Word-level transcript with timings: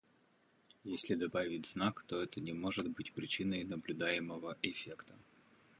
если 0.83 1.13
добавить 1.13 1.67
знак, 1.67 2.03
но 2.09 2.23
это 2.23 2.41
не 2.41 2.53
может 2.53 2.89
быть 2.89 3.13
причиной 3.13 3.63
наблюдаемого 3.63 4.57
эффекта. 4.63 5.13